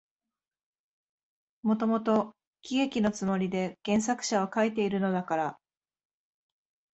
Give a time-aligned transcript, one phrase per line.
[1.61, 5.57] もともと喜劇のつもりで原作者は書いているのだから、